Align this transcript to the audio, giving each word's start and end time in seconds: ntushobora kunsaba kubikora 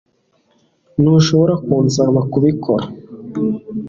ntushobora 1.01 1.53
kunsaba 1.65 2.19
kubikora 2.31 2.85